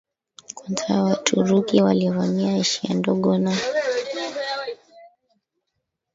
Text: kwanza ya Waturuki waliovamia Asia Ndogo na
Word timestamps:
kwanza 0.53 0.85
ya 0.93 1.03
Waturuki 1.03 1.81
waliovamia 1.81 2.55
Asia 2.55 2.93
Ndogo 2.93 3.37
na 3.37 3.57